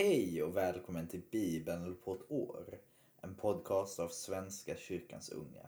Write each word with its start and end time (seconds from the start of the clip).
Hej 0.00 0.42
och 0.42 0.56
välkommen 0.56 1.08
till 1.08 1.22
Bibeln 1.30 1.96
på 2.04 2.14
ett 2.14 2.30
år. 2.30 2.78
En 3.20 3.34
podcast 3.34 4.00
av 4.00 4.08
Svenska 4.08 4.76
kyrkans 4.76 5.28
unga. 5.28 5.66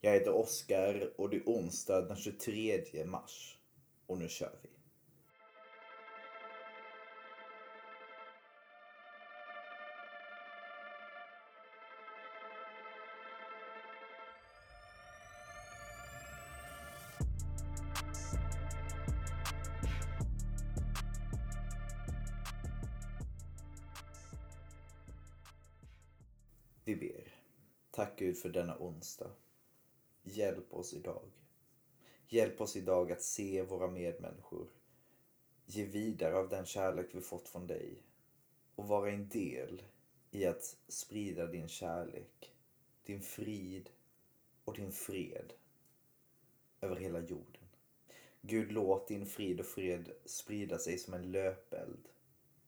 Jag 0.00 0.12
heter 0.12 0.34
Oskar 0.34 1.12
och 1.16 1.30
det 1.30 1.36
är 1.36 1.42
onsdag 1.46 2.02
den 2.02 2.16
23 2.16 2.84
mars. 3.06 3.58
Och 4.06 4.18
nu 4.18 4.28
kör 4.28 4.58
vi. 4.62 4.68
För 28.40 28.48
denna 28.48 28.78
onsdag. 28.78 29.30
Hjälp 30.22 30.74
oss 30.74 30.94
idag. 30.94 31.30
Hjälp 32.28 32.60
oss 32.60 32.76
idag 32.76 33.12
att 33.12 33.22
se 33.22 33.62
våra 33.62 33.90
medmänniskor. 33.90 34.68
Ge 35.66 35.84
vidare 35.84 36.36
av 36.36 36.48
den 36.48 36.66
kärlek 36.66 37.08
vi 37.12 37.20
fått 37.20 37.48
från 37.48 37.66
dig. 37.66 38.02
Och 38.74 38.88
vara 38.88 39.10
en 39.10 39.28
del 39.28 39.82
i 40.30 40.46
att 40.46 40.76
sprida 40.88 41.46
din 41.46 41.68
kärlek, 41.68 42.52
din 43.02 43.20
frid 43.20 43.90
och 44.64 44.74
din 44.74 44.92
fred 44.92 45.52
över 46.80 46.96
hela 46.96 47.20
jorden. 47.20 47.68
Gud, 48.40 48.72
låt 48.72 49.08
din 49.08 49.26
frid 49.26 49.60
och 49.60 49.66
fred 49.66 50.12
sprida 50.24 50.78
sig 50.78 50.98
som 50.98 51.14
en 51.14 51.32
löpeld 51.32 52.08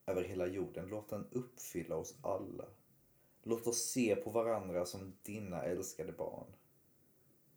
över 0.07 0.23
hela 0.25 0.47
jorden. 0.47 0.89
Låt 0.89 1.09
den 1.09 1.27
uppfylla 1.31 1.97
oss 1.97 2.15
alla. 2.23 2.69
Låt 3.45 3.67
oss 3.67 3.91
se 3.91 4.17
på 4.17 4.31
varandra 4.31 4.87
som 4.87 5.13
dina 5.23 5.63
älskade 5.63 6.13
barn. 6.13 6.47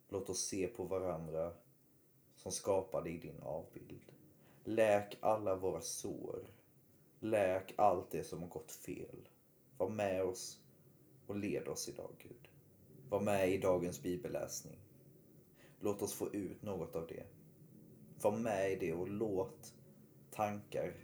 Låt 0.08 0.30
oss 0.30 0.46
se 0.46 0.66
på 0.66 0.84
varandra 0.84 1.52
som 2.36 2.52
skapade 2.52 3.10
i 3.10 3.18
din 3.18 3.42
avbild. 3.42 4.12
Läk 4.64 5.18
alla 5.20 5.56
våra 5.56 5.80
sår. 5.80 6.46
Läk 7.20 7.74
allt 7.76 8.10
det 8.10 8.24
som 8.24 8.42
har 8.42 8.48
gått 8.48 8.72
fel. 8.72 9.28
Var 9.78 9.88
med 9.88 10.24
oss 10.24 10.60
och 11.26 11.36
led 11.36 11.68
oss 11.68 11.88
idag, 11.88 12.10
Gud. 12.18 12.48
Var 13.08 13.20
med 13.20 13.52
i 13.52 13.58
dagens 13.58 14.02
bibelläsning. 14.02 14.78
Låt 15.80 16.02
oss 16.02 16.14
få 16.14 16.34
ut 16.34 16.62
något 16.62 16.96
av 16.96 17.06
det. 17.06 17.26
Var 18.22 18.32
med 18.32 18.72
i 18.72 18.76
det 18.76 18.92
och 18.92 19.08
låt 19.08 19.74
tankar 20.30 20.94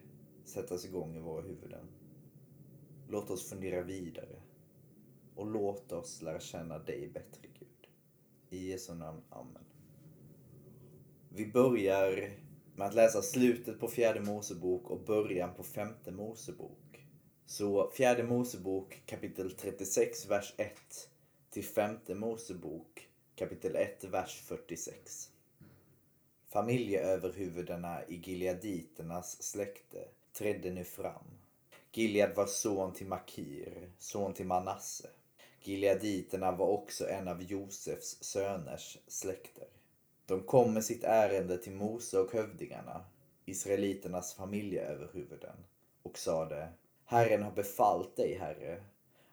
sättas 0.44 0.84
igång 0.84 1.16
i 1.16 1.20
våra 1.20 1.42
huvuden. 1.42 1.88
Låt 3.08 3.30
oss 3.30 3.48
fundera 3.48 3.82
vidare 3.82 4.42
och 5.36 5.46
låt 5.46 5.92
oss 5.92 6.22
lära 6.22 6.40
känna 6.40 6.78
dig 6.78 7.08
bättre, 7.08 7.48
Gud. 7.58 7.88
I 8.50 8.70
Jesu 8.70 8.94
namn. 8.94 9.22
Amen. 9.30 9.64
Vi 11.28 11.46
börjar 11.46 12.30
med 12.76 12.86
att 12.86 12.94
läsa 12.94 13.22
slutet 13.22 13.80
på 13.80 13.88
fjärde 13.88 14.20
Mosebok 14.20 14.90
och 14.90 15.00
början 15.00 15.54
på 15.54 15.62
femte 15.62 16.10
Mosebok. 16.10 17.06
Så 17.46 17.90
fjärde 17.90 18.22
Mosebok 18.22 19.02
kapitel 19.06 19.50
36, 19.50 20.26
vers 20.26 20.54
1 20.56 20.72
till 21.50 21.64
femte 21.64 22.14
Mosebok 22.14 23.08
kapitel 23.36 23.76
1, 23.76 24.04
vers 24.04 24.42
46. 24.44 25.30
Familjeöverhuvudena 26.48 28.04
i 28.08 28.16
Gileaditernas 28.16 29.42
släkte 29.42 30.08
trädde 30.32 30.70
nu 30.70 30.84
fram. 30.84 31.24
Gilead 31.92 32.34
var 32.36 32.46
son 32.46 32.92
till 32.92 33.06
Makir, 33.06 33.90
son 33.98 34.34
till 34.34 34.46
Manasse. 34.46 35.08
Gileaditerna 35.64 36.52
var 36.52 36.66
också 36.66 37.08
en 37.08 37.28
av 37.28 37.42
Josefs 37.42 38.24
söners 38.24 38.98
släkter. 39.06 39.68
De 40.26 40.42
kom 40.42 40.74
med 40.74 40.84
sitt 40.84 41.04
ärende 41.04 41.58
till 41.58 41.72
Mose 41.72 42.18
och 42.18 42.32
hövdingarna, 42.32 43.04
israeliternas 43.44 44.34
familjeöverhuvuden, 44.34 45.56
och 46.02 46.18
sade 46.18 46.68
Herren 47.04 47.42
har 47.42 47.50
befallt 47.52 48.16
dig, 48.16 48.34
Herre, 48.34 48.82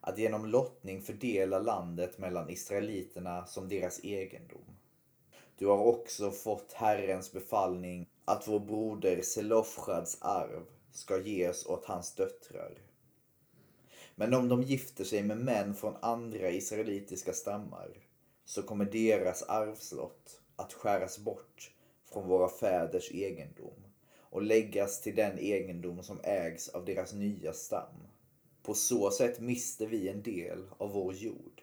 att 0.01 0.17
genom 0.17 0.45
lottning 0.45 1.01
fördela 1.01 1.59
landet 1.59 2.17
mellan 2.17 2.49
israeliterna 2.49 3.45
som 3.45 3.69
deras 3.69 4.03
egendom. 4.03 4.77
Du 5.57 5.67
har 5.67 5.77
också 5.77 6.31
fått 6.31 6.73
Herrens 6.73 7.31
befallning 7.31 8.09
att 8.25 8.47
vår 8.47 8.59
broder 8.59 9.21
Selofchads 9.21 10.17
arv 10.21 10.65
ska 10.91 11.19
ges 11.21 11.65
åt 11.65 11.85
hans 11.85 12.15
döttrar. 12.15 12.71
Men 14.19 14.33
om 14.33 14.49
de 14.49 14.63
gifter 14.63 15.03
sig 15.03 15.23
med 15.23 15.37
män 15.37 15.75
från 15.75 15.95
andra 16.01 16.49
israelitiska 16.51 17.33
stammar 17.33 17.89
så 18.45 18.63
kommer 18.63 18.85
deras 18.85 19.43
arvslott 19.43 20.41
att 20.55 20.73
skäras 20.73 21.19
bort 21.19 21.71
från 22.05 22.27
våra 22.27 22.49
fäders 22.49 23.11
egendom 23.11 23.83
och 24.19 24.41
läggas 24.41 25.01
till 25.01 25.15
den 25.15 25.39
egendom 25.39 26.03
som 26.03 26.19
ägs 26.23 26.69
av 26.69 26.85
deras 26.85 27.13
nya 27.13 27.53
stam. 27.53 28.07
På 28.63 28.73
så 28.73 29.11
sätt 29.11 29.39
mister 29.39 29.87
vi 29.87 30.09
en 30.09 30.23
del 30.23 30.65
av 30.77 30.91
vår 30.91 31.13
jord. 31.13 31.61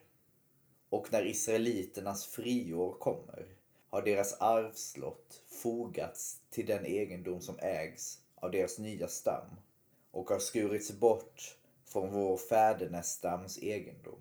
Och 0.89 1.13
när 1.13 1.27
israeliternas 1.27 2.27
friår 2.27 2.93
kommer 2.93 3.47
har 3.91 4.03
deras 4.03 4.41
arvslott 4.41 5.43
fogats 5.49 6.41
till 6.51 6.67
den 6.67 6.87
egendom 6.87 7.41
som 7.41 7.59
ägs 7.59 8.19
av 8.35 8.51
deras 8.51 8.79
nya 8.79 9.09
stam 9.09 9.51
och 10.11 10.31
har 10.31 10.39
skurits 10.39 10.93
bort 10.93 11.57
från 11.87 12.11
vår 12.11 12.37
fädernestams 12.37 13.59
egendom. 13.59 14.21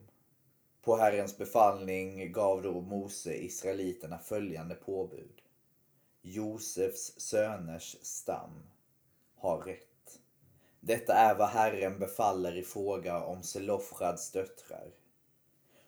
På 0.81 0.95
Herrens 0.95 1.37
befallning 1.37 2.31
gav 2.31 2.61
då 2.61 2.81
Mose 2.81 3.35
israeliterna 3.35 4.19
följande 4.19 4.75
påbud. 4.75 5.41
Josefs 6.21 7.19
söners 7.19 7.97
stam 8.01 8.63
har 9.35 9.57
rätt. 9.57 10.19
Detta 10.79 11.13
är 11.13 11.35
vad 11.35 11.49
Herren 11.49 11.99
befaller 11.99 12.57
i 12.57 12.63
fråga 12.63 13.23
om 13.23 13.43
Selofrads 13.43 14.31
döttrar. 14.31 14.91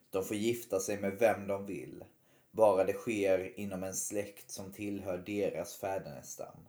De 0.09 0.25
får 0.25 0.37
gifta 0.37 0.79
sig 0.79 1.01
med 1.01 1.17
vem 1.19 1.47
de 1.47 1.65
vill, 1.65 2.03
bara 2.51 2.83
det 2.83 2.93
sker 2.93 3.59
inom 3.59 3.83
en 3.83 3.95
släkt 3.95 4.51
som 4.51 4.73
tillhör 4.73 5.17
deras 5.17 5.75
fädernestam. 5.75 6.67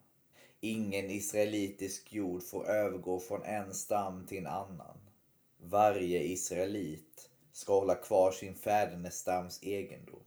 Ingen 0.61 1.11
israelitisk 1.11 2.13
jord 2.13 2.43
får 2.43 2.67
övergå 2.67 3.21
från 3.21 3.43
en 3.43 3.75
stam 3.75 4.27
till 4.27 4.39
en 4.39 4.47
annan. 4.47 4.99
Varje 5.61 6.23
israelit 6.23 7.31
ska 7.53 7.79
hålla 7.79 7.95
kvar 7.95 8.33
sin 8.33 8.55
fädernestams 8.55 9.63
egendom. 9.63 10.23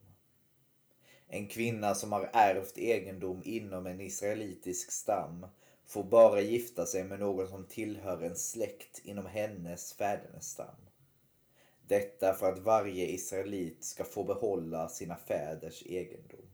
En 1.27 1.47
kvinna 1.47 1.95
som 1.95 2.11
har 2.11 2.29
ärvt 2.33 2.77
egendom 2.77 3.41
inom 3.45 3.85
en 3.85 4.01
israelitisk 4.01 4.91
stam 4.91 5.45
får 5.85 6.03
bara 6.03 6.41
gifta 6.41 6.85
sig 6.85 7.03
med 7.03 7.19
någon 7.19 7.47
som 7.47 7.65
tillhör 7.65 8.21
en 8.21 8.35
släkt 8.35 9.01
inom 9.03 9.25
hennes 9.25 9.93
fädernestam. 9.93 10.75
Detta 11.87 12.33
för 12.33 12.53
att 12.53 12.59
varje 12.59 13.07
israelit 13.07 13.83
ska 13.83 14.03
få 14.03 14.23
behålla 14.23 14.89
sina 14.89 15.15
fäders 15.15 15.83
egendom. 15.85 16.49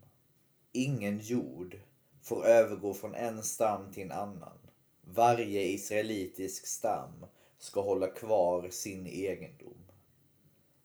Ingen 0.71 1.19
jord 1.19 1.79
får 2.27 2.45
övergå 2.45 2.93
från 2.93 3.15
en 3.15 3.43
stam 3.43 3.91
till 3.93 4.03
en 4.03 4.11
annan. 4.11 4.57
Varje 5.01 5.61
israelitisk 5.61 6.67
stam 6.67 7.25
ska 7.57 7.81
hålla 7.81 8.07
kvar 8.07 8.69
sin 8.69 9.07
egendom. 9.07 9.83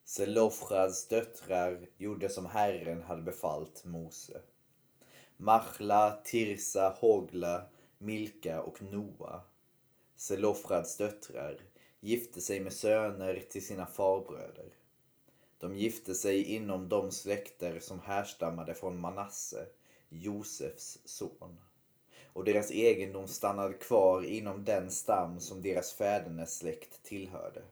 Selofrads 0.05 1.09
döttrar 1.09 1.87
gjorde 1.97 2.29
som 2.29 2.47
Herren 2.47 3.03
hade 3.03 3.23
befallt 3.23 3.85
Mose. 3.85 4.41
Machla, 5.37 6.21
Tirsa, 6.25 6.97
Hogla, 7.01 7.67
Milka 7.99 8.63
och 8.63 8.83
Noa. 8.83 9.41
Selofrads 10.17 10.97
döttrar 10.97 11.61
gifte 12.01 12.41
sig 12.41 12.61
med 12.61 12.73
söner 12.73 13.45
till 13.51 13.67
sina 13.67 13.87
farbröder. 13.87 14.73
De 15.59 15.77
gifte 15.77 16.15
sig 16.15 16.45
inom 16.45 16.89
de 16.89 17.11
släkter 17.11 17.81
som 17.81 18.01
härstammade 18.01 18.75
från 18.75 19.01
Manasse, 19.01 19.67
Josefs 20.13 20.99
son. 21.05 21.59
Och 22.33 22.45
deras 22.45 22.71
egendom 22.71 23.29
stannade 23.29 23.75
kvar 23.75 24.23
inom 24.23 24.65
den 24.65 24.91
stam 24.91 25.41
som 25.41 25.63
deras 25.63 25.93
fädernessläkt 25.93 27.03
tillhörde. 27.03 27.63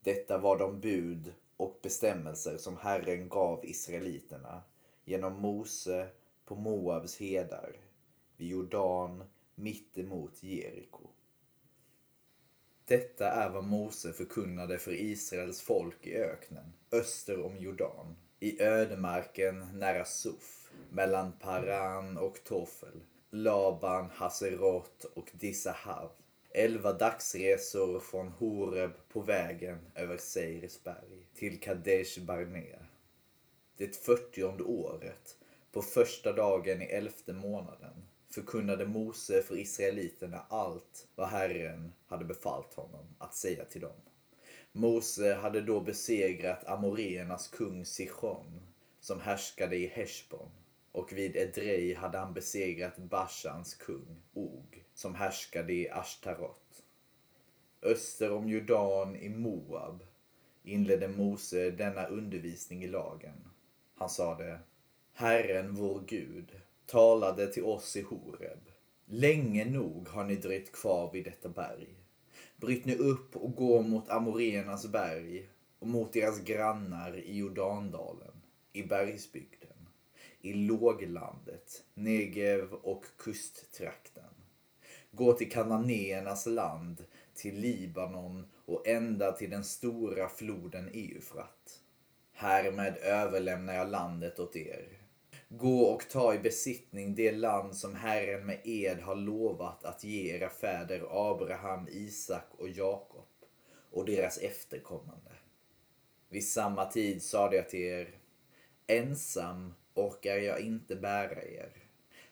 Detta 0.00 0.38
var 0.38 0.58
de 0.58 0.80
bud 0.80 1.34
och 1.56 1.78
bestämmelser 1.82 2.56
som 2.56 2.76
Herren 2.76 3.28
gav 3.28 3.64
israeliterna 3.64 4.62
genom 5.04 5.40
Mose 5.40 6.08
på 6.44 6.54
Moabs 6.54 7.16
hedar 7.20 7.76
vid 8.36 8.48
Jordan 8.48 9.24
mittemot 9.54 10.42
Jeriko. 10.42 11.08
Detta 12.84 13.30
är 13.30 13.50
vad 13.50 13.64
Mose 13.64 14.12
förkunnade 14.12 14.78
för 14.78 14.92
Israels 14.92 15.60
folk 15.60 16.06
i 16.06 16.16
öknen, 16.16 16.72
öster 16.92 17.44
om 17.44 17.56
Jordan, 17.56 18.16
i 18.40 18.62
ödemarken 18.62 19.78
nära 19.78 20.04
Suf, 20.04 20.55
mellan 20.90 21.32
Paran 21.32 22.16
och 22.16 22.44
Tofel, 22.44 23.00
Laban, 23.30 24.10
Haserot 24.14 25.04
och 25.14 25.30
Dissahav. 25.32 26.10
elva 26.50 26.92
dagsresor 26.92 28.00
från 28.00 28.28
Horeb 28.28 28.90
på 29.08 29.20
vägen 29.20 29.78
över 29.94 30.16
Seirs 30.16 30.82
berg 30.84 31.28
till 31.34 31.60
Kadesh 31.60 32.20
Barnea. 32.20 32.86
Det 33.76 33.96
fyrtionde 33.96 34.64
året, 34.64 35.36
på 35.72 35.82
första 35.82 36.32
dagen 36.32 36.82
i 36.82 36.84
elfte 36.84 37.32
månaden, 37.32 38.08
förkunnade 38.30 38.86
Mose 38.86 39.42
för 39.42 39.58
israeliterna 39.58 40.46
allt 40.48 41.06
vad 41.14 41.28
Herren 41.28 41.92
hade 42.06 42.24
befallt 42.24 42.74
honom 42.74 43.06
att 43.18 43.34
säga 43.34 43.64
till 43.64 43.80
dem. 43.80 44.00
Mose 44.72 45.34
hade 45.34 45.60
då 45.60 45.80
besegrat 45.80 46.66
amoreernas 46.66 47.48
kung 47.48 47.84
Sichon 47.84 48.60
som 49.00 49.20
härskade 49.20 49.76
i 49.76 49.86
Heshbon 49.86 50.50
och 50.96 51.12
vid 51.12 51.36
Edrei 51.36 51.94
hade 51.94 52.18
han 52.18 52.34
besegrat 52.34 52.96
Bashans 52.96 53.74
kung 53.74 54.22
Og 54.34 54.84
som 54.94 55.14
härskade 55.14 55.72
i 55.72 55.90
Ashtarot. 55.90 56.84
Öster 57.82 58.32
om 58.32 58.48
Jordan 58.48 59.16
i 59.16 59.28
Moab 59.28 60.02
inledde 60.62 61.08
Mose 61.08 61.70
denna 61.70 62.06
undervisning 62.06 62.84
i 62.84 62.86
lagen. 62.86 63.48
Han 63.94 64.08
sade 64.08 64.58
Herren 65.12 65.74
vår 65.74 66.02
Gud 66.06 66.60
talade 66.86 67.52
till 67.52 67.64
oss 67.64 67.96
i 67.96 68.02
Horeb. 68.02 68.70
Länge 69.04 69.64
nog 69.64 70.08
har 70.08 70.24
ni 70.24 70.36
dröjt 70.36 70.72
kvar 70.72 71.12
vid 71.12 71.24
detta 71.24 71.48
berg. 71.48 71.88
Bryt 72.56 72.84
nu 72.84 72.96
upp 72.96 73.36
och 73.36 73.56
gå 73.56 73.82
mot 73.82 74.08
Amoreernas 74.08 74.86
berg 74.86 75.48
och 75.78 75.86
mot 75.86 76.12
deras 76.12 76.40
grannar 76.40 77.16
i 77.16 77.36
Jordandalen, 77.36 78.42
i 78.72 78.82
bergsbygden, 78.82 79.65
i 80.46 80.52
låglandet, 80.52 81.84
Negev 81.94 82.72
och 82.72 83.04
kusttrakten. 83.18 84.34
Gå 85.10 85.32
till 85.32 85.50
Kananéernas 85.50 86.46
land, 86.46 87.04
till 87.34 87.60
Libanon 87.60 88.46
och 88.64 88.88
ända 88.88 89.32
till 89.32 89.50
den 89.50 89.64
stora 89.64 90.28
floden 90.28 90.88
Eufrat. 90.94 91.80
Härmed 92.32 92.96
överlämnar 92.96 93.74
jag 93.74 93.88
landet 93.88 94.38
åt 94.38 94.56
er. 94.56 94.98
Gå 95.48 95.80
och 95.80 96.08
ta 96.10 96.34
i 96.34 96.38
besittning 96.38 97.14
det 97.14 97.32
land 97.32 97.76
som 97.76 97.94
Herren 97.94 98.46
med 98.46 98.60
ed 98.64 99.00
har 99.00 99.16
lovat 99.16 99.84
att 99.84 100.04
ge 100.04 100.36
era 100.36 100.48
fäder 100.48 101.30
Abraham, 101.30 101.88
Isak 101.90 102.46
och 102.58 102.68
Jakob 102.68 103.26
och 103.90 104.04
deras 104.04 104.38
efterkommande. 104.38 105.30
Vid 106.28 106.48
samma 106.48 106.84
tid 106.84 107.22
sade 107.22 107.56
jag 107.56 107.68
till 107.68 107.80
er, 107.80 108.18
ensam 108.86 109.74
orkar 109.98 110.36
jag 110.36 110.60
inte 110.60 110.96
bära 110.96 111.42
er. 111.42 111.72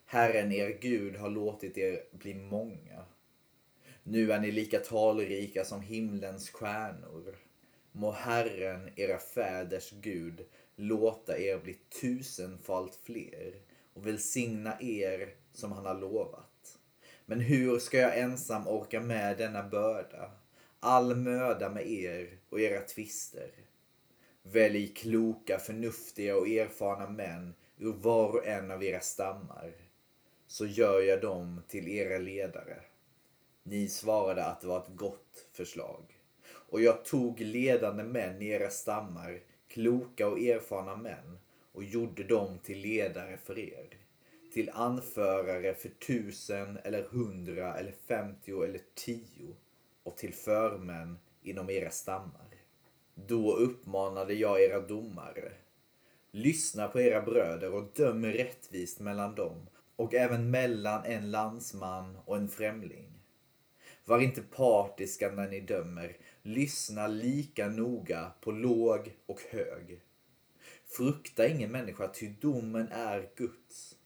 Herren 0.05 0.53
er 0.53 0.79
Gud 0.81 1.17
har 1.17 1.31
låtit 1.31 1.79
er 1.79 2.03
bli 2.13 2.35
många. 2.35 3.05
Nu 4.03 4.33
är 4.33 4.41
ni 4.41 4.51
lika 4.51 4.79
talrika 4.79 5.65
som 5.65 5.81
himlens 5.81 6.51
stjärnor. 6.51 7.37
Må 7.93 8.11
Herren, 8.11 8.91
era 8.97 9.19
fäders 9.19 9.91
Gud, 9.91 10.45
låta 10.77 11.39
er 11.39 11.59
bli 11.59 11.75
tusenfalt 12.01 12.99
fler 13.05 13.55
och 13.93 14.07
välsigna 14.07 14.81
er 14.81 15.35
som 15.53 15.73
han 15.73 15.87
har 15.87 16.01
lovat. 16.01 16.79
Men 17.27 17.41
hur 17.41 17.79
ska 17.79 17.99
jag 17.99 18.19
ensam 18.19 18.69
orka 18.69 19.01
med 19.01 19.39
denna 19.39 19.63
börda, 19.63 20.31
all 20.81 21.17
möda 21.17 21.71
med 21.71 21.91
er 21.91 22.39
och 22.49 22.61
era 22.61 22.81
tvister? 22.81 23.51
Välj 24.47 24.89
kloka, 24.89 25.59
förnuftiga 25.59 26.37
och 26.37 26.49
erfarna 26.49 27.11
män 27.11 27.55
ur 27.79 27.93
var 27.93 28.29
och 28.29 28.47
en 28.47 28.71
av 28.71 28.85
era 28.85 29.01
stammar, 29.01 29.73
så 30.47 30.67
gör 30.67 31.01
jag 31.01 31.21
dem 31.21 31.63
till 31.69 31.89
era 31.89 32.19
ledare. 32.19 32.81
Ni 33.63 33.89
svarade 33.89 34.45
att 34.45 34.61
det 34.61 34.67
var 34.67 34.79
ett 34.79 34.97
gott 34.97 35.47
förslag. 35.53 36.03
Och 36.47 36.81
jag 36.81 37.05
tog 37.05 37.41
ledande 37.41 38.05
män 38.05 38.43
i 38.43 38.49
era 38.49 38.71
stammar 38.71 39.41
kloka 39.69 40.29
och 40.29 40.41
erfarna 40.41 40.97
män 40.97 41.39
och 41.73 41.85
gjorde 41.85 42.25
dem 42.25 42.59
till 42.59 42.79
ledare 42.79 43.37
för 43.37 43.59
er. 43.59 43.99
Till 44.53 44.71
anförare 44.71 45.75
för 45.75 45.89
tusen 45.89 46.79
eller 46.85 47.03
hundra 47.03 47.79
eller 47.79 47.93
femtio 47.93 48.65
eller 48.65 48.81
tio 48.95 49.57
och 50.03 50.17
till 50.17 50.35
förmän 50.35 51.19
inom 51.43 51.71
era 51.71 51.91
stammar. 51.91 52.54
Då 53.15 53.57
uppmanade 53.57 54.35
jag 54.35 54.63
era 54.63 54.81
domare. 54.81 55.53
Lyssna 56.31 56.89
på 56.89 57.01
era 57.01 57.23
bröder 57.23 57.75
och 57.75 57.93
döm 57.95 58.25
rättvist 58.27 59.01
mellan 59.01 59.35
dem 59.35 59.67
och 59.97 60.15
även 60.15 60.51
mellan 60.51 61.05
en 61.05 61.31
landsman 61.31 62.19
och 62.25 62.37
en 62.37 62.49
främling. 62.49 63.13
Var 64.05 64.21
inte 64.21 64.43
partiska 64.43 65.31
när 65.31 65.49
ni 65.49 65.61
dömer. 65.61 66.17
Lyssna 66.43 67.07
lika 67.07 67.69
noga 67.69 68.33
på 68.41 68.51
låg 68.51 69.17
och 69.27 69.41
hög. 69.51 70.01
Frukta 70.87 71.49
ingen 71.49 71.71
människa, 71.71 72.09
ty 72.09 72.29
domen 72.41 72.89
är 72.89 73.31
Guds. 73.37 73.97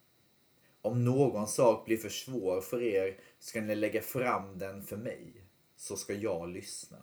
Om 0.82 1.05
någon 1.05 1.49
sak 1.49 1.87
blir 1.87 1.96
för 1.96 2.08
svår 2.08 2.60
för 2.60 2.82
er 2.82 3.20
ska 3.38 3.60
ni 3.60 3.75
lägga 3.75 4.02
fram 4.02 4.58
den 4.58 4.82
för 4.82 4.96
mig, 4.96 5.44
så 5.76 5.96
ska 5.96 6.14
jag 6.14 6.49
lyssna. 6.49 6.99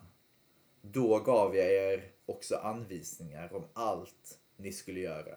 Då 0.92 1.20
gav 1.20 1.56
jag 1.56 1.72
er 1.72 2.04
också 2.26 2.56
anvisningar 2.56 3.54
om 3.54 3.64
allt 3.72 4.38
ni 4.56 4.72
skulle 4.72 5.00
göra. 5.00 5.36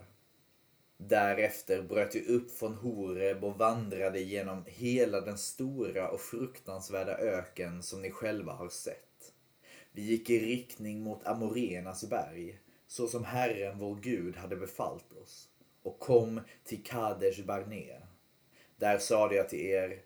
Därefter 0.98 1.82
bröt 1.82 2.16
jag 2.16 2.26
upp 2.26 2.52
från 2.52 2.74
Horeb 2.74 3.44
och 3.44 3.58
vandrade 3.58 4.20
genom 4.20 4.64
hela 4.68 5.22
den 5.22 5.38
stora 5.38 6.10
och 6.10 6.22
fruktansvärda 6.22 7.18
öken 7.18 7.84
som 7.84 8.02
ni 8.02 8.12
själva 8.12 8.54
har 8.54 8.70
sett. 8.70 9.34
Vi 9.92 10.02
gick 10.02 10.30
i 10.30 10.40
riktning 10.40 11.04
mot 11.04 11.28
Amorenas 11.28 12.10
berg, 12.10 12.60
så 12.88 13.08
som 13.08 13.24
Herren 13.24 13.80
vår 13.80 13.96
Gud 13.96 14.36
hade 14.36 14.56
befallt 14.56 15.14
oss, 15.14 15.50
och 15.84 16.00
kom 16.00 16.42
till 16.64 16.84
Kadesh 16.84 17.46
Barnea. 17.46 18.02
Där 18.78 18.98
sade 18.98 19.36
jag 19.36 19.50
till 19.50 19.66
er, 19.66 20.02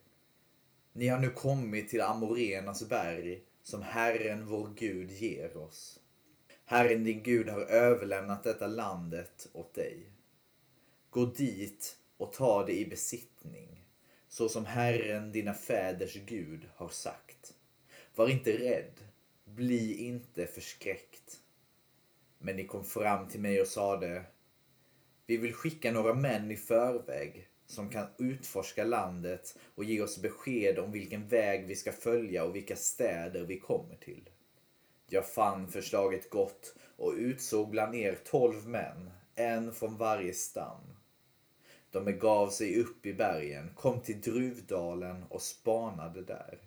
ni 0.94 1.08
har 1.08 1.20
nu 1.20 1.30
kommit 1.30 1.90
till 1.90 2.02
Amorenas 2.02 2.90
berg, 2.90 3.44
som 3.64 3.82
Herren 3.82 4.46
vår 4.46 4.70
Gud 4.76 5.12
ger 5.12 5.58
oss. 5.58 6.00
Herren 6.66 7.04
din 7.04 7.24
Gud 7.24 7.50
har 7.50 7.62
överlämnat 7.62 8.44
detta 8.44 8.68
landet 8.68 9.50
åt 9.54 9.74
dig. 9.74 10.12
Gå 11.10 11.26
dit 11.26 11.98
och 12.18 12.34
ta 12.34 12.66
det 12.66 12.80
i 12.80 12.86
besittning, 12.86 13.86
så 14.28 14.50
som 14.50 14.66
Herren, 14.66 15.32
dina 15.32 15.54
fäders 15.54 16.16
Gud, 16.26 16.70
har 16.76 16.90
sagt. 16.90 17.54
Var 18.16 18.30
inte 18.30 18.58
rädd, 18.58 19.00
bli 19.46 20.06
inte 20.06 20.48
förskräckt. 20.48 21.40
Men 22.38 22.56
ni 22.56 22.68
kom 22.68 22.84
fram 22.84 23.28
till 23.28 23.42
mig 23.42 23.62
och 23.62 23.68
sade, 23.68 24.26
vi 25.26 25.38
vill 25.38 25.54
skicka 25.54 25.92
några 25.92 26.14
män 26.14 26.52
i 26.52 26.58
förväg 26.58 27.48
som 27.66 27.90
kan 27.90 28.08
utforska 28.18 28.84
landet 28.84 29.58
och 29.76 29.84
ge 29.84 30.02
oss 30.02 30.22
besked 30.22 30.80
om 30.80 30.92
vilken 30.92 31.28
väg 31.28 31.68
vi 31.68 31.76
ska 31.76 31.92
följa 31.92 32.44
och 32.44 32.56
vilka 32.56 32.76
städer 32.76 33.44
vi 33.44 33.60
kommer 33.60 33.96
till. 33.96 34.30
Jag 35.08 35.30
fann 35.30 35.68
förslaget 35.68 36.30
gott 36.30 36.76
och 36.98 37.14
utsåg 37.14 37.70
bland 37.70 37.96
er 37.96 38.18
tolv 38.24 38.68
män, 38.68 39.10
en 39.36 39.74
från 39.74 39.98
varje 39.98 40.34
stam. 40.34 40.82
De 41.92 42.06
begav 42.06 42.50
sig 42.50 42.80
upp 42.80 43.06
i 43.06 43.14
bergen, 43.14 43.70
kom 43.76 44.00
till 44.00 44.22
Druvdalen 44.22 45.24
och 45.30 45.42
spanade 45.42 46.22
där. 46.22 46.58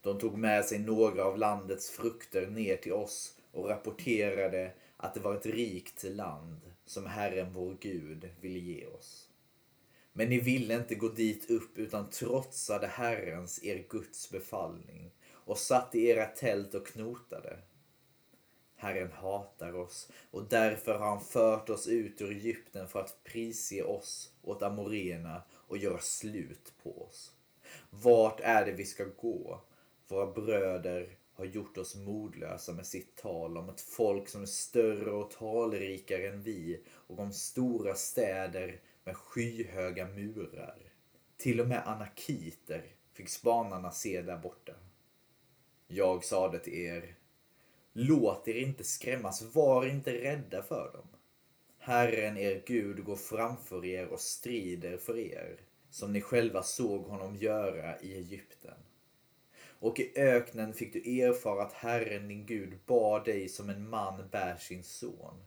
De 0.00 0.18
tog 0.18 0.38
med 0.38 0.64
sig 0.64 0.78
några 0.78 1.24
av 1.24 1.38
landets 1.38 1.90
frukter 1.90 2.46
ner 2.46 2.76
till 2.76 2.92
oss 2.92 3.38
och 3.52 3.68
rapporterade 3.68 4.72
att 4.96 5.14
det 5.14 5.20
var 5.20 5.34
ett 5.34 5.46
rikt 5.46 6.04
land 6.04 6.60
som 6.84 7.06
Herren 7.06 7.52
vår 7.52 7.76
Gud 7.80 8.28
ville 8.40 8.58
ge 8.58 8.86
oss. 8.86 9.31
Men 10.12 10.28
ni 10.28 10.40
ville 10.40 10.74
inte 10.74 10.94
gå 10.94 11.08
dit 11.08 11.50
upp 11.50 11.78
utan 11.78 12.10
trotsade 12.10 12.86
Herrens, 12.86 13.64
er 13.64 13.84
Guds 13.88 14.30
befallning 14.30 15.10
och 15.30 15.58
satt 15.58 15.94
i 15.94 16.06
era 16.06 16.26
tält 16.26 16.74
och 16.74 16.86
knotade. 16.86 17.58
Herren 18.76 19.12
hatar 19.12 19.74
oss 19.74 20.10
och 20.30 20.44
därför 20.48 20.94
har 20.94 21.06
han 21.06 21.24
fört 21.24 21.70
oss 21.70 21.86
ut 21.86 22.20
ur 22.20 22.30
Egypten 22.30 22.88
för 22.88 23.00
att 23.00 23.24
prisge 23.24 23.82
oss 23.82 24.32
åt 24.42 24.62
amoreerna 24.62 25.42
och 25.52 25.78
göra 25.78 25.98
slut 25.98 26.72
på 26.82 27.02
oss. 27.02 27.32
Vart 27.90 28.40
är 28.40 28.66
det 28.66 28.72
vi 28.72 28.84
ska 28.84 29.04
gå? 29.04 29.60
Våra 30.08 30.26
bröder 30.26 31.16
har 31.34 31.44
gjort 31.44 31.78
oss 31.78 31.96
modlösa 31.96 32.72
med 32.72 32.86
sitt 32.86 33.16
tal 33.16 33.58
om 33.58 33.68
ett 33.68 33.80
folk 33.80 34.28
som 34.28 34.42
är 34.42 34.46
större 34.46 35.10
och 35.10 35.30
talrikare 35.30 36.28
än 36.28 36.42
vi 36.42 36.80
och 36.88 37.18
om 37.18 37.32
stora 37.32 37.94
städer 37.94 38.80
med 39.04 39.16
skyhöga 39.16 40.06
murar. 40.06 40.78
Till 41.36 41.60
och 41.60 41.68
med 41.68 41.88
anakiter 41.88 42.84
fick 43.12 43.28
spanarna 43.28 43.90
se 43.90 44.22
där 44.22 44.38
borta. 44.38 44.72
Jag 45.86 46.24
sade 46.24 46.58
till 46.58 46.74
er 46.74 47.14
Låt 47.92 48.48
er 48.48 48.54
inte 48.54 48.84
skrämmas, 48.84 49.42
var 49.54 49.86
inte 49.86 50.12
rädda 50.12 50.62
för 50.62 50.92
dem. 50.92 51.08
Herren 51.78 52.36
er 52.36 52.62
Gud 52.66 53.04
går 53.04 53.16
framför 53.16 53.84
er 53.84 54.06
och 54.06 54.20
strider 54.20 54.96
för 54.96 55.18
er, 55.18 55.56
som 55.90 56.12
ni 56.12 56.20
själva 56.20 56.62
såg 56.62 57.04
honom 57.04 57.36
göra 57.36 58.00
i 58.00 58.14
Egypten. 58.14 58.74
Och 59.82 60.00
i 60.00 60.12
öknen 60.16 60.74
fick 60.74 60.92
du 60.92 61.20
erfara 61.20 61.62
att 61.62 61.72
Herren 61.72 62.28
din 62.28 62.46
Gud 62.46 62.78
bar 62.86 63.24
dig 63.24 63.48
som 63.48 63.70
en 63.70 63.88
man 63.88 64.28
bär 64.30 64.56
sin 64.56 64.82
son. 64.82 65.44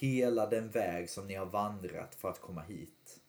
Hela 0.00 0.46
den 0.46 0.70
väg 0.70 1.10
som 1.10 1.26
ni 1.26 1.34
har 1.34 1.46
vandrat 1.46 2.14
för 2.14 2.28
att 2.28 2.40
komma 2.40 2.62
hit. 2.62 3.20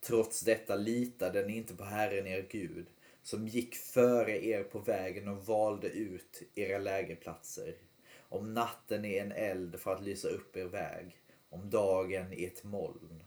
Trots 0.00 0.40
detta 0.40 0.76
litade 0.76 1.46
ni 1.46 1.56
inte 1.56 1.74
på 1.74 1.84
Herren 1.84 2.26
er 2.26 2.46
Gud 2.50 2.86
som 3.22 3.48
gick 3.48 3.74
före 3.74 4.44
er 4.46 4.62
på 4.62 4.78
vägen 4.78 5.28
och 5.28 5.46
valde 5.46 5.88
ut 5.88 6.42
era 6.54 6.78
lägerplatser. 6.78 7.74
Om 8.18 8.54
natten 8.54 9.04
är 9.04 9.22
en 9.22 9.32
eld 9.32 9.80
för 9.80 9.94
att 9.94 10.02
lysa 10.02 10.28
upp 10.28 10.56
er 10.56 10.64
väg, 10.64 11.16
om 11.48 11.70
dagen 11.70 12.32
är 12.32 12.46
ett 12.46 12.64
moln. 12.64 13.22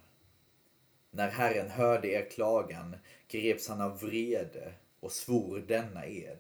När 1.12 1.30
Herren 1.30 1.70
hörde 1.70 2.08
er 2.08 2.30
klagan 2.30 2.96
greps 3.28 3.68
han 3.68 3.82
av 3.82 4.00
vrede 4.00 4.74
och 5.00 5.12
svor 5.12 5.60
denna 5.68 6.06
ed. 6.06 6.40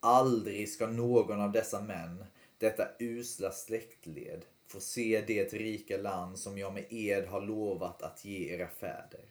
Aldrig 0.00 0.68
ska 0.68 0.86
någon 0.86 1.40
av 1.40 1.52
dessa 1.52 1.80
män, 1.80 2.24
detta 2.58 2.88
usla 2.98 3.50
släktled, 3.50 4.44
få 4.74 4.80
se 4.80 5.24
det 5.26 5.52
rika 5.52 5.96
land 5.96 6.38
som 6.38 6.58
jag 6.58 6.74
med 6.74 6.84
ed 6.90 7.26
har 7.26 7.40
lovat 7.40 8.02
att 8.02 8.24
ge 8.24 8.54
era 8.54 8.68
fäder. 8.68 9.24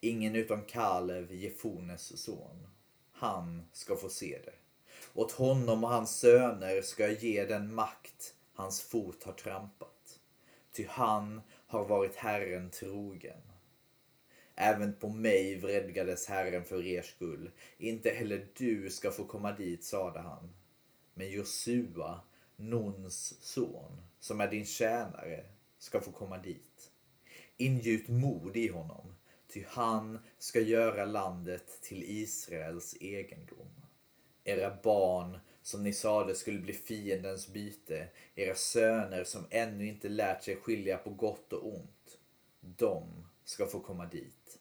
Ingen 0.00 0.36
utom 0.36 0.62
Kalev, 0.62 1.32
Jefones 1.32 2.22
son. 2.22 2.66
Han 3.12 3.62
ska 3.72 3.96
få 3.96 4.08
se 4.08 4.38
det. 4.44 4.54
Åt 5.14 5.32
honom 5.32 5.84
och 5.84 5.90
hans 5.90 6.18
söner 6.18 6.82
ska 6.82 7.02
jag 7.02 7.22
ge 7.22 7.44
den 7.44 7.74
makt 7.74 8.34
hans 8.52 8.82
fot 8.82 9.22
har 9.22 9.32
trampat. 9.32 10.20
Ty 10.72 10.86
han 10.88 11.40
har 11.66 11.84
varit 11.84 12.16
Herren 12.16 12.70
trogen. 12.70 13.42
Även 14.54 14.94
på 14.94 15.08
mig 15.08 15.56
vredgades 15.58 16.26
Herren 16.26 16.64
för 16.64 16.86
er 16.86 17.02
skull. 17.02 17.50
Inte 17.78 18.10
heller 18.10 18.46
du 18.56 18.90
ska 18.90 19.10
få 19.10 19.24
komma 19.24 19.52
dit, 19.52 19.84
sade 19.84 20.20
han. 20.20 20.54
Men 21.14 21.30
Josua, 21.30 22.20
Nuns 22.56 23.34
son, 23.40 24.07
som 24.20 24.40
är 24.40 24.50
din 24.50 24.66
tjänare, 24.66 25.44
ska 25.78 26.00
få 26.00 26.12
komma 26.12 26.38
dit. 26.38 26.90
Ingjut 27.56 28.08
mod 28.08 28.56
i 28.56 28.68
honom, 28.68 29.14
ty 29.52 29.64
han 29.68 30.18
ska 30.38 30.60
göra 30.60 31.04
landet 31.04 31.82
till 31.82 32.02
Israels 32.02 32.96
egendom. 33.00 33.70
Era 34.44 34.76
barn 34.82 35.38
som 35.62 35.82
ni 35.82 35.92
sade 35.92 36.34
skulle 36.34 36.58
bli 36.58 36.72
fiendens 36.72 37.48
byte, 37.48 38.08
era 38.34 38.54
söner 38.54 39.24
som 39.24 39.46
ännu 39.50 39.86
inte 39.86 40.08
lärt 40.08 40.42
sig 40.42 40.56
skilja 40.56 40.96
på 40.96 41.10
gott 41.10 41.52
och 41.52 41.74
ont, 41.74 42.18
de 42.60 43.26
ska 43.44 43.66
få 43.66 43.80
komma 43.80 44.06
dit. 44.06 44.58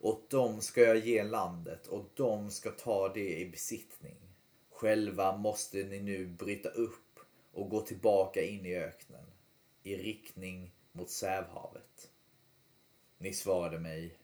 Åt 0.00 0.30
dem 0.30 0.60
ska 0.60 0.80
jag 0.80 0.96
ge 0.96 1.22
landet 1.22 1.86
och 1.86 2.04
de 2.14 2.50
ska 2.50 2.70
ta 2.70 3.08
det 3.14 3.40
i 3.40 3.50
besittning. 3.50 4.16
Själva 4.70 5.36
måste 5.36 5.76
ni 5.76 6.00
nu 6.00 6.26
bryta 6.26 6.68
upp 6.68 7.07
och 7.58 7.70
gå 7.70 7.80
tillbaka 7.80 8.42
in 8.42 8.66
i 8.66 8.76
öknen, 8.76 9.24
i 9.82 9.96
riktning 9.96 10.70
mot 10.92 11.10
Sävhavet. 11.10 12.10
Ni 13.18 13.32
svarade 13.32 13.78
mig, 13.78 14.18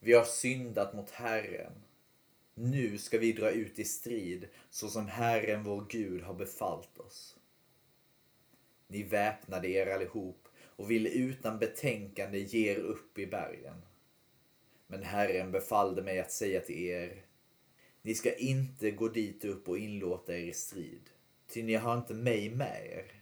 vi 0.00 0.12
har 0.12 0.24
syndat 0.24 0.94
mot 0.94 1.10
Herren. 1.10 1.72
Nu 2.54 2.98
ska 2.98 3.18
vi 3.18 3.32
dra 3.32 3.50
ut 3.50 3.78
i 3.78 3.84
strid 3.84 4.48
så 4.70 4.88
som 4.88 5.06
Herren 5.06 5.64
vår 5.64 5.86
Gud 5.88 6.22
har 6.22 6.34
befallt 6.34 6.98
oss. 6.98 7.36
Ni 8.86 9.02
väpnade 9.02 9.68
er 9.68 9.86
allihop 9.86 10.48
och 10.58 10.90
ville 10.90 11.10
utan 11.10 11.58
betänkande 11.58 12.38
ge 12.38 12.72
er 12.72 12.78
upp 12.78 13.18
i 13.18 13.26
bergen. 13.26 13.82
Men 14.86 15.02
Herren 15.02 15.52
befallde 15.52 16.02
mig 16.02 16.20
att 16.20 16.32
säga 16.32 16.60
till 16.60 16.86
er, 16.86 17.24
ni 18.02 18.14
ska 18.14 18.34
inte 18.34 18.90
gå 18.90 19.08
dit 19.08 19.44
upp 19.44 19.68
och 19.68 19.78
inlåta 19.78 20.36
er 20.36 20.44
i 20.44 20.52
strid, 20.52 21.10
ty 21.52 21.62
ni 21.62 21.74
har 21.74 21.96
inte 21.96 22.14
mig 22.14 22.50
med 22.50 22.86
er, 22.86 23.12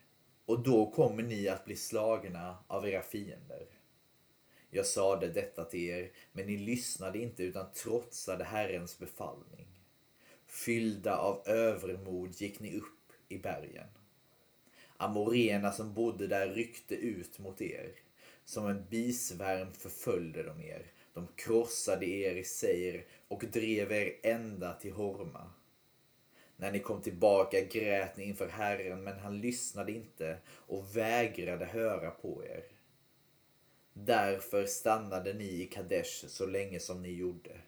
och 0.44 0.62
då 0.62 0.90
kommer 0.90 1.22
ni 1.22 1.48
att 1.48 1.64
bli 1.64 1.76
slagna 1.76 2.58
av 2.66 2.88
era 2.88 3.02
fiender. 3.02 3.66
Jag 4.70 4.86
sade 4.86 5.28
detta 5.28 5.64
till 5.64 5.90
er, 5.90 6.10
men 6.32 6.46
ni 6.46 6.56
lyssnade 6.56 7.18
inte 7.18 7.42
utan 7.42 7.72
trotsade 7.72 8.44
Herrens 8.44 8.98
befallning. 8.98 9.66
Fyllda 10.46 11.16
av 11.16 11.42
övermod 11.48 12.40
gick 12.40 12.60
ni 12.60 12.76
upp 12.76 13.12
i 13.28 13.38
bergen. 13.38 13.88
Amorena 14.96 15.72
som 15.72 15.94
bodde 15.94 16.26
där 16.26 16.48
ryckte 16.48 16.94
ut 16.94 17.38
mot 17.38 17.60
er. 17.60 17.92
Som 18.44 18.66
en 18.66 18.84
bisvärm 18.90 19.72
förföljde 19.72 20.42
de 20.42 20.62
er 20.62 20.92
de 21.14 21.28
krossade 21.36 22.06
er 22.06 22.36
i 22.36 22.44
Seir 22.44 23.04
och 23.28 23.44
drev 23.52 23.92
er 23.92 24.12
ända 24.22 24.72
till 24.72 24.92
Horma. 24.92 25.50
När 26.60 26.72
ni 26.72 26.78
kom 26.78 27.02
tillbaka 27.02 27.60
grät 27.60 28.16
ni 28.16 28.24
inför 28.24 28.48
Herren, 28.48 29.04
men 29.04 29.18
han 29.18 29.40
lyssnade 29.40 29.92
inte 29.92 30.38
och 30.48 30.96
vägrade 30.96 31.64
höra 31.64 32.10
på 32.10 32.44
er. 32.44 32.64
Därför 33.92 34.66
stannade 34.66 35.34
ni 35.34 35.62
i 35.62 35.66
Kadesh 35.66 36.26
så 36.26 36.46
länge 36.46 36.80
som 36.80 37.02
ni 37.02 37.12
gjorde. 37.12 37.60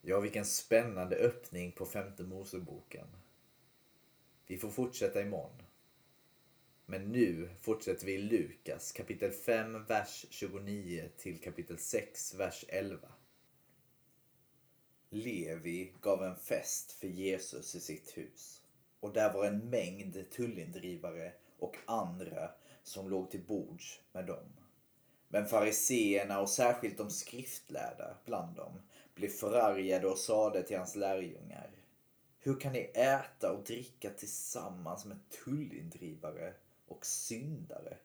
Ja, 0.00 0.20
vilken 0.20 0.44
spännande 0.44 1.16
öppning 1.16 1.72
på 1.72 1.86
femte 1.86 2.22
Moseboken. 2.22 3.06
Vi 4.46 4.58
får 4.58 4.70
fortsätta 4.70 5.22
imorgon. 5.22 5.62
Men 6.86 7.12
nu 7.12 7.50
fortsätter 7.60 8.06
vi 8.06 8.12
i 8.12 8.18
Lukas 8.18 8.92
kapitel 8.92 9.30
5, 9.30 9.84
vers 9.84 10.26
29 10.30 11.08
till 11.16 11.40
kapitel 11.40 11.78
6, 11.78 12.34
vers 12.34 12.64
11. 12.68 13.08
Levi 15.14 15.92
gav 16.00 16.24
en 16.24 16.36
fest 16.36 16.92
för 16.92 17.06
Jesus 17.06 17.74
i 17.74 17.80
sitt 17.80 18.18
hus 18.18 18.62
och 19.00 19.12
där 19.12 19.32
var 19.32 19.44
en 19.44 19.70
mängd 19.70 20.30
tullindrivare 20.30 21.32
och 21.58 21.76
andra 21.86 22.50
som 22.82 23.10
låg 23.10 23.30
till 23.30 23.42
bords 23.42 24.00
med 24.12 24.26
dem. 24.26 24.44
Men 25.28 25.46
fariseerna 25.46 26.40
och 26.40 26.48
särskilt 26.48 26.98
de 26.98 27.10
skriftlärda 27.10 28.16
bland 28.24 28.56
dem 28.56 28.82
blev 29.14 29.28
förargade 29.28 30.06
och 30.06 30.18
sade 30.18 30.62
till 30.62 30.78
hans 30.78 30.96
lärjungar 30.96 31.70
Hur 32.38 32.60
kan 32.60 32.72
ni 32.72 32.90
äta 32.94 33.52
och 33.52 33.64
dricka 33.64 34.10
tillsammans 34.10 35.04
med 35.04 35.18
tullindrivare 35.44 36.54
och 36.86 37.06
syndare. 37.06 37.96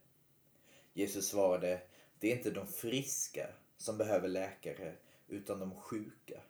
Jesus 0.93 1.27
svarade, 1.27 1.81
det 2.19 2.31
är 2.31 2.37
inte 2.37 2.51
de 2.51 2.67
friska 2.67 3.47
som 3.77 3.97
behöver 3.97 4.27
läkare, 4.27 4.95
utan 5.27 5.59
de 5.59 5.75
sjuka. 5.75 6.41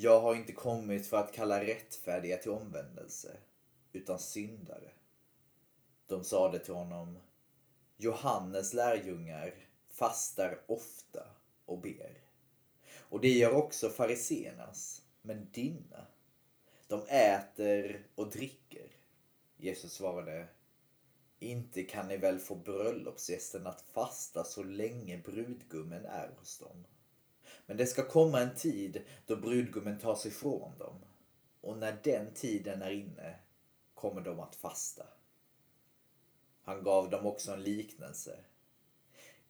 Jag 0.00 0.20
har 0.20 0.34
inte 0.34 0.52
kommit 0.52 1.06
för 1.06 1.16
att 1.16 1.32
kalla 1.32 1.64
rättfärdiga 1.64 2.36
till 2.36 2.50
omvändelse, 2.50 3.36
utan 3.92 4.18
syndare. 4.18 4.90
De 6.06 6.24
sade 6.24 6.58
till 6.58 6.74
honom, 6.74 7.18
Johannes 7.96 8.74
lärjungar 8.74 9.54
fastar 9.88 10.60
ofta 10.66 11.26
och 11.64 11.78
ber. 11.78 12.22
Och 12.96 13.20
det 13.20 13.28
gör 13.28 13.54
också 13.54 13.88
fariseernas, 13.88 15.02
men 15.22 15.50
dina, 15.52 16.06
de 16.86 17.02
äter 17.08 18.06
och 18.14 18.30
dricker. 18.30 18.96
Jesus 19.56 19.92
svarade, 19.92 20.48
inte 21.38 21.82
kan 21.82 22.08
ni 22.08 22.16
väl 22.16 22.38
få 22.38 22.54
bröllopsgästen 22.54 23.66
att 23.66 23.80
fasta 23.80 24.44
så 24.44 24.62
länge 24.62 25.18
brudgummen 25.18 26.04
är 26.04 26.30
hos 26.38 26.58
dem. 26.58 26.84
Men 27.68 27.76
det 27.76 27.86
ska 27.86 28.08
komma 28.08 28.40
en 28.40 28.54
tid 28.54 29.02
då 29.26 29.36
brudgummen 29.36 29.98
tas 29.98 30.26
ifrån 30.26 30.78
dem. 30.78 30.96
Och 31.60 31.78
när 31.78 31.98
den 32.02 32.34
tiden 32.34 32.82
är 32.82 32.90
inne 32.90 33.34
kommer 33.94 34.20
de 34.20 34.40
att 34.40 34.56
fasta. 34.56 35.06
Han 36.62 36.82
gav 36.82 37.10
dem 37.10 37.26
också 37.26 37.52
en 37.52 37.62
liknelse. 37.62 38.38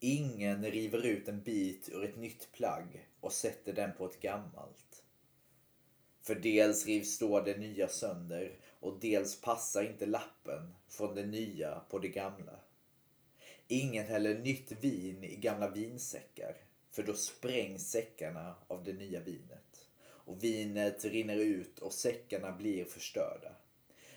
Ingen 0.00 0.64
river 0.64 1.06
ut 1.06 1.28
en 1.28 1.42
bit 1.42 1.88
ur 1.88 2.04
ett 2.04 2.16
nytt 2.16 2.52
plagg 2.52 3.08
och 3.20 3.32
sätter 3.32 3.72
den 3.72 3.92
på 3.98 4.06
ett 4.06 4.20
gammalt. 4.20 5.02
För 6.22 6.34
dels 6.34 6.86
rivs 6.86 7.18
då 7.18 7.40
det 7.40 7.58
nya 7.58 7.88
sönder 7.88 8.58
och 8.80 8.98
dels 9.00 9.40
passar 9.40 9.82
inte 9.82 10.06
lappen 10.06 10.74
från 10.88 11.14
det 11.14 11.26
nya 11.26 11.80
på 11.90 11.98
det 11.98 12.08
gamla. 12.08 12.60
Ingen 13.68 14.06
häller 14.06 14.38
nytt 14.38 14.72
vin 14.72 15.24
i 15.24 15.36
gamla 15.36 15.70
vinsäckar 15.70 16.67
för 16.90 17.02
då 17.02 17.14
sprängs 17.14 17.90
säckarna 17.90 18.54
av 18.68 18.84
det 18.84 18.92
nya 18.92 19.20
vinet 19.20 19.88
och 20.28 20.44
vinet 20.44 21.04
rinner 21.04 21.36
ut 21.36 21.78
och 21.78 21.92
säckarna 21.92 22.52
blir 22.52 22.84
förstörda. 22.84 23.52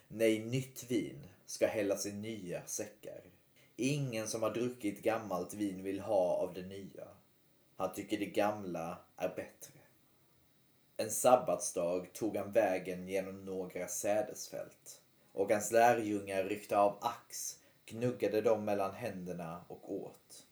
Nej, 0.07 0.39
nytt 0.39 0.91
vin 0.91 1.27
ska 1.45 1.67
hällas 1.67 2.05
i 2.05 2.11
nya 2.11 2.65
säckar. 2.65 3.21
Ingen 3.75 4.27
som 4.27 4.43
har 4.43 4.53
druckit 4.53 5.01
gammalt 5.01 5.53
vin 5.53 5.83
vill 5.83 5.99
ha 5.99 6.35
av 6.35 6.53
det 6.53 6.65
nya. 6.65 7.07
Han 7.75 7.93
tycker 7.93 8.19
det 8.19 8.25
gamla 8.25 8.97
är 9.17 9.29
bättre. 9.29 9.79
En 10.97 11.11
sabbatsdag 11.11 12.13
tog 12.13 12.37
han 12.37 12.51
vägen 12.51 13.07
genom 13.07 13.45
några 13.45 13.87
sädesfält 13.87 15.01
och 15.31 15.51
hans 15.51 15.71
lärjungar 15.71 16.43
ryckte 16.43 16.77
av 16.77 16.97
ax, 17.01 17.59
gnuggade 17.85 18.41
dem 18.41 18.65
mellan 18.65 18.93
händerna 18.93 19.65
och 19.67 19.93
åt. 19.93 20.47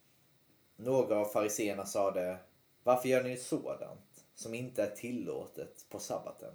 Några 0.81 1.17
av 1.17 1.25
fariseerna 1.25 1.85
sade, 1.85 2.37
varför 2.83 3.09
gör 3.09 3.23
ni 3.23 3.37
sådant? 3.37 4.25
som 4.39 4.53
inte 4.53 4.83
är 4.83 4.95
tillåtet 4.95 5.85
på 5.89 5.99
sabbaten? 5.99 6.53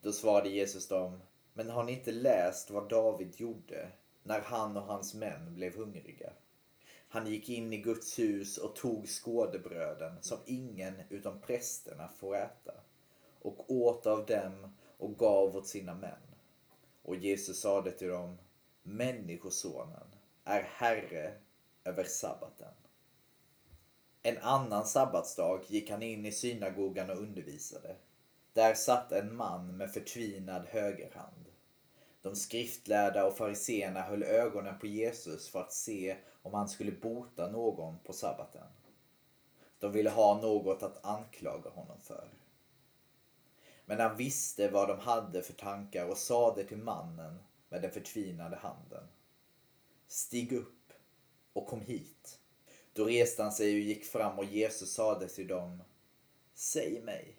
Då 0.00 0.12
svarade 0.12 0.48
Jesus 0.48 0.88
dem, 0.88 1.22
men 1.52 1.70
har 1.70 1.84
ni 1.84 1.92
inte 1.92 2.12
läst 2.12 2.70
vad 2.70 2.88
David 2.88 3.40
gjorde 3.40 3.88
när 4.22 4.40
han 4.40 4.76
och 4.76 4.82
hans 4.82 5.14
män 5.14 5.54
blev 5.54 5.76
hungriga? 5.76 6.32
Han 7.08 7.26
gick 7.26 7.48
in 7.48 7.72
i 7.72 7.76
Guds 7.76 8.18
hus 8.18 8.58
och 8.58 8.76
tog 8.76 9.08
skådebröden 9.08 10.16
som 10.20 10.38
ingen 10.46 10.94
utom 11.08 11.40
prästerna 11.40 12.08
får 12.08 12.36
äta 12.36 12.74
och 13.42 13.70
åt 13.70 14.06
av 14.06 14.26
dem 14.26 14.76
och 14.98 15.18
gav 15.18 15.56
åt 15.56 15.66
sina 15.66 15.94
män. 15.94 16.34
Och 17.02 17.16
Jesus 17.16 17.60
sade 17.60 17.90
till 17.90 18.08
dem, 18.08 18.38
Människosonen 18.82 20.14
är 20.44 20.62
Herre 20.62 21.34
över 21.84 22.04
sabbaten. 22.04 22.72
En 24.26 24.38
annan 24.38 24.86
sabbatsdag 24.86 25.60
gick 25.66 25.90
han 25.90 26.02
in 26.02 26.26
i 26.26 26.32
synagogan 26.32 27.10
och 27.10 27.16
undervisade. 27.16 27.96
Där 28.52 28.74
satt 28.74 29.12
en 29.12 29.36
man 29.36 29.76
med 29.76 29.90
förtvinad 29.90 30.66
högerhand. 30.66 31.44
De 32.22 32.36
skriftlärda 32.36 33.26
och 33.26 33.36
fariseerna 33.36 34.02
höll 34.02 34.22
ögonen 34.22 34.78
på 34.78 34.86
Jesus 34.86 35.48
för 35.48 35.60
att 35.60 35.72
se 35.72 36.16
om 36.42 36.54
han 36.54 36.68
skulle 36.68 36.92
bota 36.92 37.50
någon 37.50 37.98
på 37.98 38.12
sabbaten. 38.12 38.68
De 39.78 39.92
ville 39.92 40.10
ha 40.10 40.40
något 40.40 40.82
att 40.82 41.06
anklaga 41.06 41.70
honom 41.70 42.00
för. 42.00 42.28
Men 43.84 44.00
han 44.00 44.16
visste 44.16 44.68
vad 44.68 44.88
de 44.88 44.98
hade 44.98 45.42
för 45.42 45.52
tankar 45.52 46.06
och 46.06 46.18
sade 46.18 46.64
till 46.64 46.78
mannen 46.78 47.38
med 47.68 47.82
den 47.82 47.90
förtvinade 47.90 48.56
handen. 48.56 49.04
Stig 50.08 50.52
upp 50.52 50.92
och 51.52 51.66
kom 51.66 51.80
hit. 51.80 52.40
Då 52.96 53.04
reste 53.04 53.42
han 53.42 53.52
sig 53.52 53.74
och 53.74 53.80
gick 53.80 54.04
fram 54.04 54.38
och 54.38 54.44
Jesus 54.44 54.92
sade 54.92 55.28
till 55.28 55.46
dem. 55.46 55.82
Säg 56.54 57.02
mig, 57.02 57.36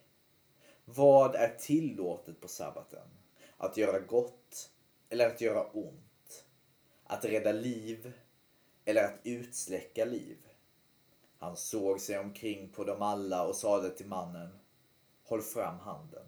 vad 0.86 1.36
är 1.36 1.56
tillåtet 1.60 2.42
på 2.42 2.48
sabbaten? 2.48 3.08
Att 3.58 3.78
göra 3.78 4.00
gott 4.00 4.72
eller 5.10 5.28
att 5.28 5.42
göra 5.42 5.68
ont? 5.72 6.46
Att 7.04 7.26
rädda 7.26 7.52
liv 7.52 8.14
eller 8.86 9.04
att 9.04 9.20
utsläcka 9.24 10.06
liv? 10.06 10.38
Han 11.38 11.58
såg 11.58 12.02
sig 12.02 12.20
omkring 12.20 12.70
på 12.70 12.84
dem 12.84 13.02
alla 13.02 13.48
och 13.48 13.56
sade 13.56 13.90
till 13.90 14.08
mannen. 14.08 14.60
Håll 15.24 15.42
fram 15.42 15.80
handen. 15.80 16.26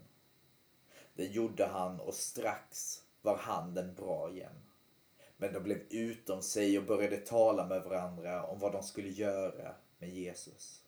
Det 1.14 1.24
gjorde 1.24 1.66
han 1.66 2.00
och 2.00 2.14
strax 2.14 3.02
var 3.22 3.36
handen 3.36 3.94
bra 3.94 4.30
igen. 4.30 4.69
Men 5.40 5.52
de 5.52 5.60
blev 5.60 5.82
utom 5.90 6.42
sig 6.42 6.78
och 6.78 6.84
började 6.84 7.16
tala 7.16 7.66
med 7.66 7.82
varandra 7.82 8.46
om 8.46 8.58
vad 8.58 8.72
de 8.72 8.82
skulle 8.82 9.08
göra 9.08 9.74
med 9.98 10.10
Jesus. 10.10 10.82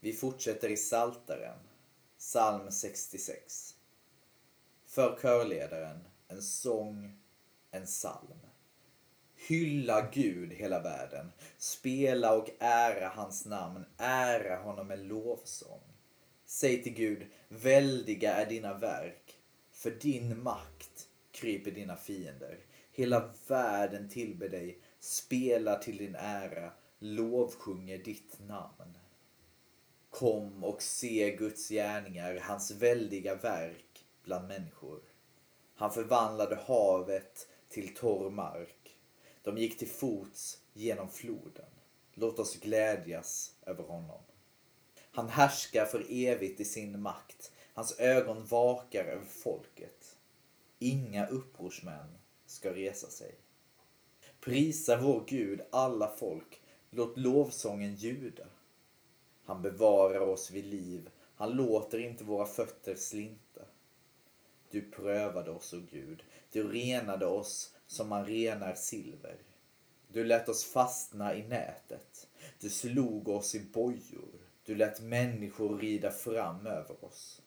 Vi 0.00 0.12
fortsätter 0.12 0.68
i 0.68 0.76
Saltaren, 0.76 1.58
psalm 2.18 2.70
66. 2.70 3.74
För 4.86 5.18
körledaren, 5.22 6.04
en 6.28 6.42
sång, 6.42 7.18
en 7.70 7.86
psalm. 7.86 8.46
Hylla 9.34 10.10
Gud 10.12 10.52
hela 10.52 10.80
världen. 10.80 11.32
Spela 11.58 12.36
och 12.36 12.50
ära 12.58 13.08
hans 13.08 13.46
namn. 13.46 13.84
Ära 13.96 14.62
honom 14.62 14.86
med 14.86 15.06
lovsång. 15.06 15.80
Säg 16.44 16.82
till 16.82 16.94
Gud, 16.94 17.26
väldiga 17.48 18.34
är 18.34 18.46
dina 18.46 18.78
verk. 18.78 19.38
För 19.72 19.90
din 19.90 20.42
makt 20.42 21.03
kryper 21.34 21.70
dina 21.70 21.96
fiender. 21.96 22.58
Hela 22.92 23.32
världen 23.48 24.08
tillber 24.08 24.48
dig, 24.48 24.78
spelar 25.00 25.78
till 25.78 25.96
din 25.96 26.14
ära, 26.18 26.72
lovsjunger 26.98 27.98
ditt 27.98 28.38
namn. 28.40 28.98
Kom 30.10 30.64
och 30.64 30.82
se 30.82 31.36
Guds 31.36 31.68
gärningar, 31.68 32.38
hans 32.42 32.70
väldiga 32.70 33.34
verk 33.34 34.06
bland 34.24 34.48
människor. 34.48 35.00
Han 35.74 35.92
förvandlade 35.92 36.56
havet 36.56 37.48
till 37.68 37.94
torr 37.94 38.30
mark. 38.30 38.96
De 39.42 39.58
gick 39.58 39.78
till 39.78 39.90
fots 39.90 40.58
genom 40.72 41.08
floden. 41.08 41.70
Låt 42.14 42.38
oss 42.38 42.60
glädjas 42.60 43.56
över 43.66 43.84
honom. 43.84 44.20
Han 45.10 45.28
härskar 45.28 45.84
för 45.84 46.06
evigt 46.10 46.60
i 46.60 46.64
sin 46.64 47.00
makt. 47.00 47.52
Hans 47.74 47.98
ögon 47.98 48.44
vakar 48.44 49.04
över 49.04 49.24
folket. 49.24 50.16
Inga 50.84 51.26
upprorsmän 51.26 52.18
ska 52.46 52.74
resa 52.74 53.06
sig. 53.06 53.34
Prisa 54.40 54.96
vår 54.96 55.24
Gud 55.26 55.60
alla 55.70 56.08
folk. 56.16 56.62
Låt 56.90 57.18
lovsången 57.18 57.94
ljuda. 57.94 58.46
Han 59.44 59.62
bevarar 59.62 60.20
oss 60.20 60.50
vid 60.50 60.64
liv. 60.64 61.10
Han 61.36 61.50
låter 61.50 61.98
inte 61.98 62.24
våra 62.24 62.46
fötter 62.46 62.94
slinta. 62.94 63.60
Du 64.70 64.90
prövade 64.90 65.50
oss, 65.50 65.72
o 65.72 65.80
Gud. 65.90 66.22
Du 66.52 66.72
renade 66.72 67.26
oss 67.26 67.74
som 67.86 68.08
man 68.08 68.26
renar 68.26 68.74
silver. 68.74 69.36
Du 70.08 70.24
lät 70.24 70.48
oss 70.48 70.64
fastna 70.64 71.34
i 71.34 71.42
nätet. 71.42 72.28
Du 72.60 72.70
slog 72.70 73.28
oss 73.28 73.54
i 73.54 73.60
bojor. 73.60 74.40
Du 74.64 74.74
lät 74.74 75.00
människor 75.00 75.78
rida 75.78 76.10
fram 76.10 76.66
över 76.66 77.04
oss. 77.04 77.42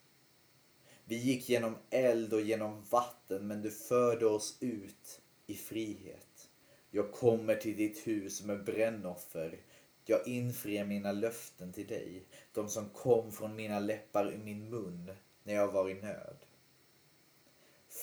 Vi 1.10 1.16
gick 1.16 1.50
genom 1.50 1.76
eld 1.90 2.34
och 2.34 2.42
genom 2.42 2.84
vatten, 2.90 3.48
men 3.48 3.62
du 3.62 3.72
förde 3.72 4.26
oss 4.26 4.58
ut 4.62 5.22
i 5.46 5.56
frihet. 5.56 6.50
Jag 6.90 7.12
kommer 7.12 7.56
till 7.56 7.78
ditt 7.78 8.08
hus 8.08 8.44
med 8.44 8.64
brännoffer. 8.64 9.60
Jag 10.06 10.28
infriar 10.28 10.86
mina 10.86 11.12
löften 11.12 11.74
till 11.74 11.88
dig, 11.88 12.26
de 12.52 12.70
som 12.70 12.90
kom 12.90 13.32
från 13.32 13.56
mina 13.56 13.80
läppar 13.80 14.32
ur 14.32 14.38
min 14.38 14.70
mun 14.70 15.12
när 15.44 15.54
jag 15.54 15.72
var 15.72 15.90
i 15.90 15.94
nöd. 15.94 16.46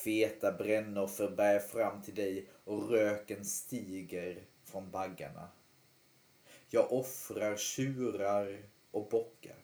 Feta 0.05 0.53
brännoffer 0.53 1.31
bär 1.31 1.59
fram 1.59 2.03
till 2.03 2.15
dig 2.15 2.49
och 2.65 2.91
röken 2.91 3.45
stiger 3.45 4.43
från 4.65 4.91
baggarna. 4.91 5.49
Jag 6.69 6.93
offrar 6.93 7.57
tjurar 7.57 8.63
och 8.91 9.09
bockar. 9.09 9.64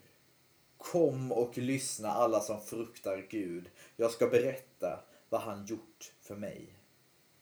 Kom 0.81 1.33
och 1.33 1.59
lyssna 1.59 2.09
alla 2.09 2.41
som 2.41 2.61
fruktar 2.61 3.27
Gud. 3.31 3.71
Jag 3.97 4.11
ska 4.11 4.27
berätta 4.27 5.01
vad 5.29 5.41
han 5.41 5.67
gjort 5.67 6.13
för 6.21 6.37
mig. 6.37 6.75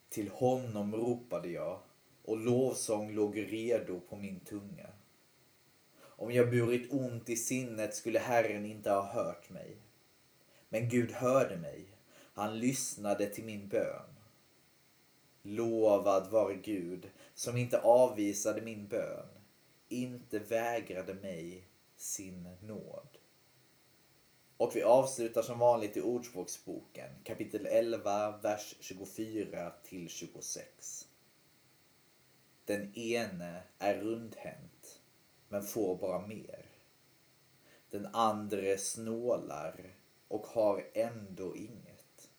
Till 0.08 0.28
honom 0.28 0.94
ropade 0.96 1.48
jag 1.48 1.80
och 2.24 2.38
lovsång 2.38 3.14
låg 3.14 3.38
redo 3.38 4.00
på 4.00 4.16
min 4.16 4.40
tunga. 4.40 4.86
Om 6.00 6.32
jag 6.32 6.50
burit 6.50 6.92
ont 6.92 7.28
i 7.28 7.36
sinnet 7.36 7.94
skulle 7.94 8.18
Herren 8.18 8.66
inte 8.66 8.90
ha 8.90 9.02
hört 9.02 9.50
mig. 9.50 9.76
Men 10.68 10.88
Gud 10.88 11.12
hörde 11.12 11.56
mig. 11.56 11.84
Han 12.32 12.58
lyssnade 12.58 13.26
till 13.26 13.44
min 13.44 13.68
bön. 13.68 14.14
Lovad 15.42 16.30
var 16.30 16.52
Gud 16.52 17.10
som 17.34 17.56
inte 17.56 17.80
avvisade 17.80 18.60
min 18.60 18.88
bön, 18.88 19.28
inte 19.88 20.38
vägrade 20.38 21.14
mig 21.14 21.68
sin 21.96 22.56
nåd. 22.62 23.17
Och 24.58 24.76
vi 24.76 24.82
avslutar 24.82 25.42
som 25.42 25.58
vanligt 25.58 25.96
i 25.96 26.00
Ordspråksboken 26.00 27.10
kapitel 27.24 27.66
11, 27.66 28.38
vers 28.38 28.74
24 28.80 29.72
till 29.84 30.08
26. 30.08 31.08
Den 32.64 32.94
ene 32.94 33.62
är 33.78 33.94
rundhänt 33.94 35.00
men 35.48 35.62
får 35.62 35.96
bara 35.96 36.26
mer. 36.26 36.66
Den 37.90 38.06
andre 38.06 38.78
snålar 38.78 39.94
och 40.28 40.46
har 40.46 40.86
ändå 40.94 41.56
inget. 41.56 42.30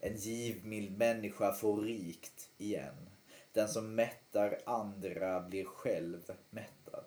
En 0.00 0.16
givmild 0.16 0.98
människa 0.98 1.52
får 1.52 1.82
rikt 1.82 2.50
igen. 2.58 3.10
Den 3.52 3.68
som 3.68 3.94
mättar 3.94 4.60
andra 4.66 5.40
blir 5.40 5.64
själv 5.64 6.32
mättad. 6.50 7.04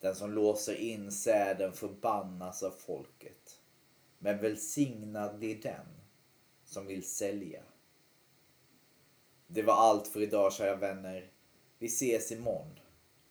Den 0.00 0.14
som 0.14 0.32
låser 0.32 0.74
in 0.74 1.12
säden 1.12 1.72
förbannas 1.72 2.62
av 2.62 2.70
folket. 2.70 3.60
Men 4.18 4.38
välsignad 4.38 5.38
blir 5.38 5.62
den 5.62 5.86
som 6.64 6.86
vill 6.86 7.08
sälja. 7.08 7.62
Det 9.46 9.62
var 9.62 9.74
allt 9.74 10.08
för 10.08 10.22
idag 10.22 10.52
kära 10.52 10.76
vänner. 10.76 11.30
Vi 11.78 11.86
ses 11.86 12.32
imorgon. 12.32 12.78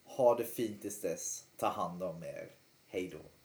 Ha 0.04 0.36
det 0.36 0.46
fint 0.46 0.82
tills 0.82 1.02
dess. 1.02 1.48
Ta 1.58 1.68
hand 1.68 2.04
om 2.04 2.24
er. 2.24 2.52
Hej 2.86 3.10
då. 3.10 3.38